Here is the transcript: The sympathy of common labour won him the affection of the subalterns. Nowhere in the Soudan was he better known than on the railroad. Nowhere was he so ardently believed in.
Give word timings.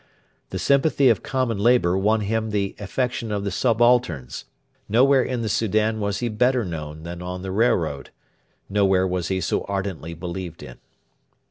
The 0.49 0.57
sympathy 0.57 1.09
of 1.09 1.21
common 1.21 1.59
labour 1.59 1.95
won 1.95 2.21
him 2.21 2.49
the 2.49 2.75
affection 2.79 3.31
of 3.31 3.43
the 3.43 3.51
subalterns. 3.51 4.45
Nowhere 4.89 5.21
in 5.21 5.43
the 5.43 5.47
Soudan 5.47 5.99
was 5.99 6.21
he 6.21 6.27
better 6.27 6.65
known 6.65 7.03
than 7.03 7.21
on 7.21 7.43
the 7.43 7.51
railroad. 7.51 8.09
Nowhere 8.67 9.07
was 9.07 9.27
he 9.27 9.39
so 9.39 9.61
ardently 9.65 10.15
believed 10.15 10.63
in. 10.63 10.79